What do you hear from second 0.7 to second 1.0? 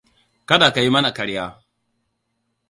ka yi